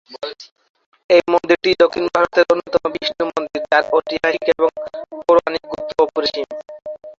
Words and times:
এই 1.09 1.21
মন্দিরটি 1.31 1.69
দক্ষিণ 1.83 2.05
ভারতের 2.13 2.45
অন্যতম 2.51 2.83
বিষ্ণু 2.93 3.23
মন্দির 3.29 3.61
যার 3.63 3.83
ঐতিহাসিক 3.95 4.45
এবং 4.53 4.69
পৌরাণিক 5.19 5.63
গুরুত্ব 5.71 5.97
অপরিসীম। 6.05 6.47